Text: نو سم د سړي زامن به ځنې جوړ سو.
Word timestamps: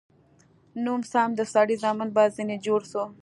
نو 0.83 0.93
سم 1.11 1.29
د 1.35 1.41
سړي 1.53 1.75
زامن 1.83 2.09
به 2.15 2.23
ځنې 2.35 2.57
جوړ 2.65 2.81
سو. 2.91 3.03